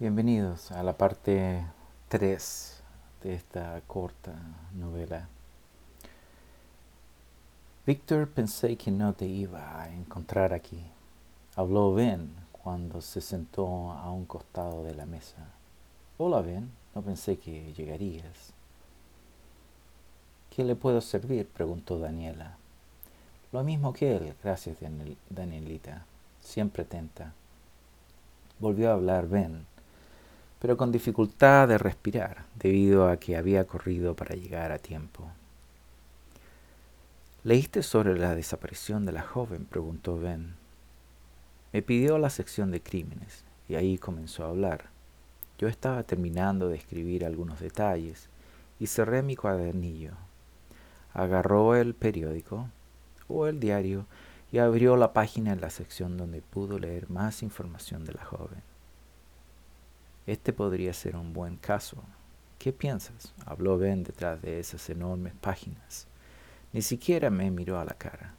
[0.00, 1.66] Bienvenidos a la parte
[2.06, 2.82] 3
[3.20, 4.32] de esta corta
[4.72, 5.26] novela.
[7.84, 10.80] Víctor, pensé que no te iba a encontrar aquí.
[11.56, 15.48] Habló Ben cuando se sentó a un costado de la mesa.
[16.16, 18.52] Hola Ben, no pensé que llegarías.
[20.54, 21.48] ¿Qué le puedo servir?
[21.48, 22.56] preguntó Daniela.
[23.50, 24.76] Lo mismo que él, gracias
[25.28, 26.06] Danielita.
[26.40, 27.32] Siempre tenta.
[28.60, 29.66] Volvió a hablar Ben
[30.60, 35.30] pero con dificultad de respirar, debido a que había corrido para llegar a tiempo.
[37.44, 39.64] ¿Leíste sobre la desaparición de la joven?
[39.64, 40.54] preguntó Ben.
[41.72, 44.86] Me pidió la sección de crímenes y ahí comenzó a hablar.
[45.58, 48.28] Yo estaba terminando de escribir algunos detalles
[48.80, 50.12] y cerré mi cuadernillo.
[51.14, 52.68] Agarró el periódico
[53.28, 54.06] o el diario
[54.50, 58.62] y abrió la página en la sección donde pudo leer más información de la joven.
[60.28, 62.04] Este podría ser un buen caso.
[62.58, 63.32] ¿Qué piensas?
[63.46, 66.06] Habló Ben detrás de esas enormes páginas.
[66.74, 68.34] Ni siquiera me miró a la cara.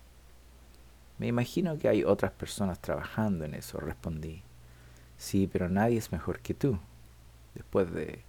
[1.17, 4.43] Me imagino que hay otras personas trabajando en eso, respondí.
[5.17, 6.77] Sí, pero nadie es mejor que tú.
[7.55, 8.21] Después de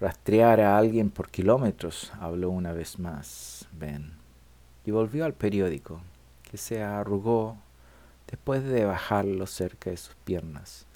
[0.00, 4.14] rastrear a alguien por kilómetros, habló una vez más Ben.
[4.86, 6.00] Y volvió al periódico,
[6.50, 7.58] que se arrugó
[8.26, 10.86] después de bajarlo cerca de sus piernas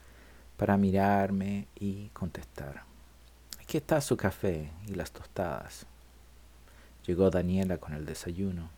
[0.56, 2.84] para mirarme y contestar.
[3.60, 5.86] Aquí está su café y las tostadas.
[7.06, 8.70] Llegó Daniela con el desayuno.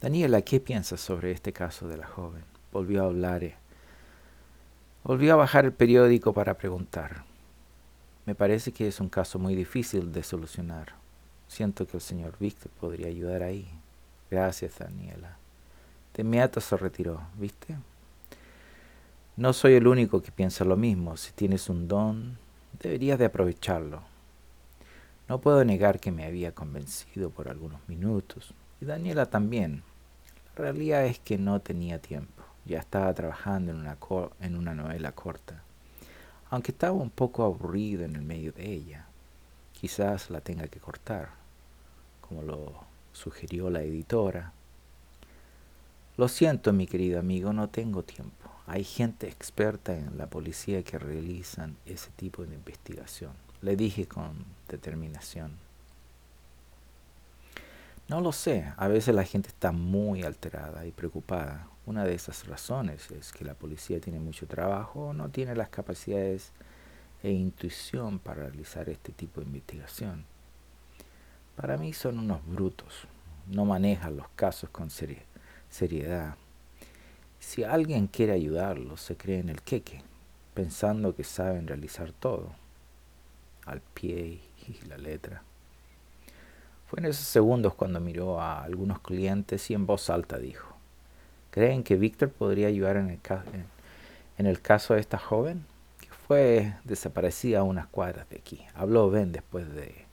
[0.00, 2.44] Daniela, ¿qué piensas sobre este caso de la joven?
[2.72, 3.44] Volvió a hablar.
[3.44, 3.56] Eh.
[5.02, 7.24] Volvió a bajar el periódico para preguntar.
[8.26, 10.94] Me parece que es un caso muy difícil de solucionar.
[11.48, 13.68] Siento que el señor Víctor podría ayudar ahí.
[14.30, 15.36] Gracias, Daniela.
[16.14, 17.76] De inmediato se retiró, ¿viste?
[19.36, 21.16] No soy el único que piensa lo mismo.
[21.16, 22.38] Si tienes un don,
[22.80, 24.02] deberías de aprovecharlo.
[25.28, 29.82] No puedo negar que me había convencido por algunos minutos, y Daniela también.
[30.54, 32.44] La realidad es que no tenía tiempo.
[32.64, 33.98] Ya estaba trabajando en una,
[34.40, 35.64] en una novela corta,
[36.48, 39.06] aunque estaba un poco aburrido en el medio de ella.
[39.72, 41.30] Quizás la tenga que cortar,
[42.20, 42.72] como lo
[43.12, 44.52] sugirió la editora.
[46.16, 48.48] Lo siento, mi querido amigo, no tengo tiempo.
[48.68, 53.32] Hay gente experta en la policía que realizan ese tipo de investigación.
[53.62, 55.58] Le dije con determinación.
[58.06, 61.66] No lo sé, a veces la gente está muy alterada y preocupada.
[61.84, 65.68] Una de esas razones es que la policía tiene mucho trabajo o no tiene las
[65.68, 66.52] capacidades
[67.24, 70.24] e intuición para realizar este tipo de investigación.
[71.56, 73.08] Para mí son unos brutos,
[73.48, 75.33] no manejan los casos con seriedad
[77.38, 80.02] si alguien quiere ayudarlos, se cree en el queque,
[80.54, 82.52] pensando que saben realizar todo,
[83.66, 85.42] al pie y la letra.
[86.86, 90.76] Fue en esos segundos cuando miró a algunos clientes y en voz alta dijo,
[91.50, 93.20] ¿creen que Víctor podría ayudar en el,
[94.38, 95.66] en el caso de esta joven?
[96.00, 98.64] Que fue desaparecida a unas cuadras de aquí.
[98.74, 100.06] Habló Ben después de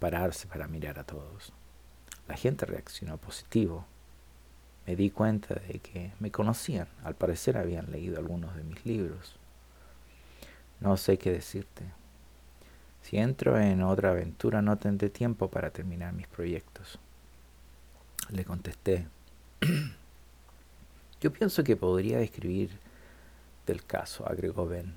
[0.00, 1.52] pararse para mirar a todos.
[2.26, 3.86] La gente reaccionó positivo
[4.86, 6.88] me di cuenta de que me conocían.
[7.02, 9.36] Al parecer habían leído algunos de mis libros.
[10.80, 11.84] No sé qué decirte.
[13.02, 16.98] Si entro en otra aventura no tendré tiempo para terminar mis proyectos.
[18.30, 19.06] Le contesté.
[21.20, 22.70] Yo pienso que podría escribir
[23.66, 24.94] del caso, agregó Ben.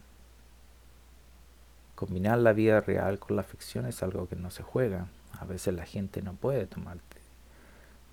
[1.95, 5.07] Combinar la vida real con la ficción es algo que no se juega.
[5.39, 6.97] A veces la gente no puede tomar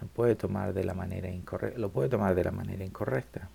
[0.09, 3.49] puede tomar de la manera incorrecta, lo puede tomar de la manera incorrecta.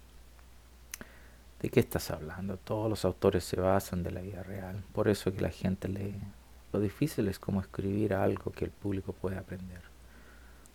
[1.61, 2.57] ¿De qué estás hablando?
[2.57, 4.81] Todos los autores se basan de la vida real.
[4.93, 6.15] Por eso que la gente lee.
[6.71, 9.81] Lo difícil es cómo escribir algo que el público puede aprender.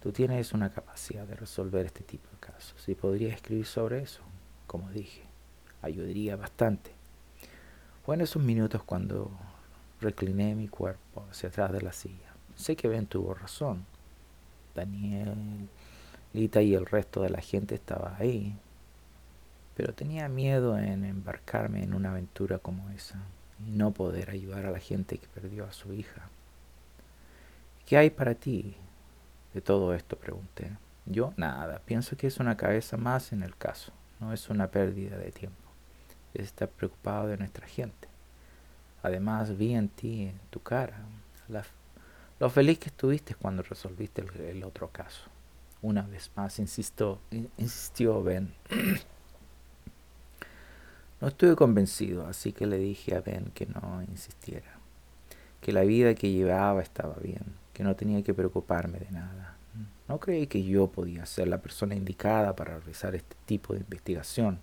[0.03, 4.21] Tú tienes una capacidad de resolver este tipo de casos y podrías escribir sobre eso,
[4.67, 5.23] como dije.
[5.81, 6.91] Ayudaría bastante.
[8.05, 9.31] Fue en esos minutos cuando
[10.03, 12.35] recliné mi cuerpo hacia atrás de la silla.
[12.55, 13.87] Sé que Ben tuvo razón.
[14.75, 15.35] Daniel,
[16.32, 18.56] Lita y el resto de la gente estaba ahí.
[19.76, 23.19] Pero tenía miedo en embarcarme en una aventura como esa
[23.67, 26.29] y no poder ayudar a la gente que perdió a su hija.
[27.87, 28.75] ¿Qué hay para ti
[29.53, 30.17] de todo esto?
[30.17, 30.71] pregunté.
[31.06, 35.19] Yo nada, pienso que es una cabeza más en el caso, no es una pérdida
[35.19, 35.56] de tiempo.
[36.32, 38.09] Es estar preocupado de nuestra gente.
[39.03, 40.99] Además vi en ti, en tu cara,
[41.49, 41.62] la
[42.41, 45.31] lo feliz que estuviste cuando resolviste el, otro caso.
[45.83, 47.21] Una vez más insistió,
[47.57, 48.53] insistió Ben.
[51.21, 54.79] No estuve convencido, así que le dije a Ben que no insistiera,
[55.63, 59.57] que la vida que llevaba estaba bien, que no tenía que preocuparme de nada.
[60.07, 64.59] No creí que yo podía ser la persona indicada para realizar este tipo de investigación.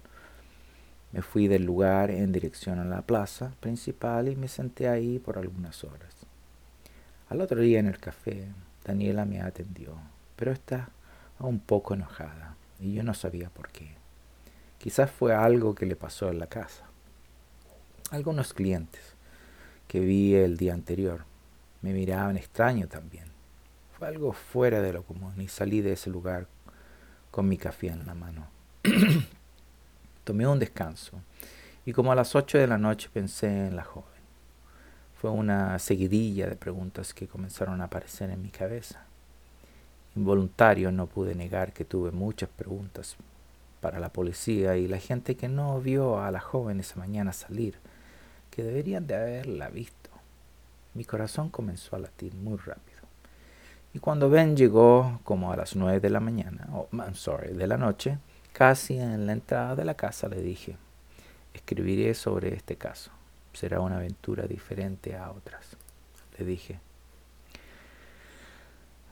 [1.14, 5.40] Me fui del lugar en dirección a la plaza principal y me senté ahí por
[5.40, 6.28] algunas horas.
[7.32, 8.46] Al otro día en el café,
[8.84, 9.96] Daniela me atendió,
[10.36, 10.90] pero está
[11.40, 13.96] un poco enojada y yo no sabía por qué.
[14.80, 16.84] Quizás fue algo que le pasó en la casa.
[18.10, 19.16] Algunos clientes
[19.88, 21.24] que vi el día anterior
[21.82, 23.28] me miraban extraño también.
[23.98, 26.48] Fue algo fuera de lo común y salí de ese lugar
[27.32, 28.48] con mi café en la mano.
[30.26, 31.22] Tomé un descanso
[31.86, 34.21] y como a las ocho de la noche pensé en la joven.
[35.22, 39.04] Fue una seguidilla de preguntas que comenzaron a aparecer en mi cabeza.
[40.16, 43.18] Involuntario no pude negar que tuve muchas preguntas
[43.82, 47.76] para la policía y la gente que no vio a la joven esa mañana salir,
[48.50, 50.10] que deberían de haberla visto.
[50.96, 53.02] Mi corazón comenzó a latir muy rápido.
[53.94, 57.68] Y cuando Ben llegó como a las nueve de la mañana, oh, I'm sorry, de
[57.68, 58.18] la noche,
[58.54, 60.78] casi en la entrada de la casa le dije,
[61.54, 63.12] escribiré sobre este caso.
[63.54, 65.78] Será una aventura diferente a otras.
[66.38, 66.80] Le dije.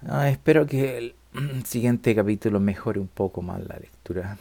[0.08, 1.16] Ah, espero que el
[1.66, 4.38] siguiente capítulo mejore un poco más la lectura.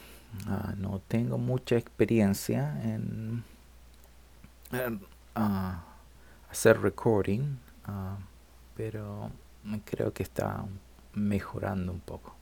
[0.46, 3.42] Ah, no tengo mucha experiencia en,
[5.34, 5.82] ah,
[6.50, 7.58] hacer recording,
[8.76, 9.30] pero
[9.84, 10.64] creo que está
[11.14, 12.34] mejorando un poco.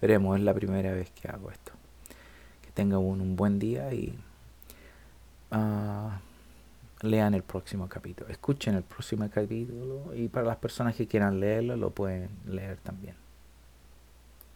[0.00, 1.72] Veremos, es la primera vez que hago esto.
[2.62, 4.18] Que tengan un, buen día y
[7.02, 8.30] lean el próximo capítulo.
[8.30, 13.27] Escuchen el próximo capítulo y para las personas que quieran leerlo lo pueden leer también.